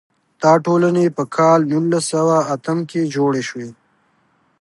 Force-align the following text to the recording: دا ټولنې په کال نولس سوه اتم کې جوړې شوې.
دا 0.43 0.53
ټولنې 0.65 1.05
په 1.17 1.23
کال 1.35 1.59
نولس 1.71 2.05
سوه 2.13 2.37
اتم 2.53 2.77
کې 2.89 3.01
جوړې 3.15 3.43
شوې. 3.49 3.69